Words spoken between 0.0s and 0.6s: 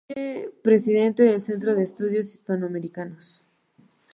Fue